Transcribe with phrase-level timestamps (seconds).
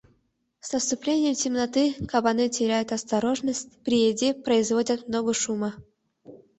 [0.61, 5.75] С наступлением темноты кабаны теряют осторожность, при еде производят много шума.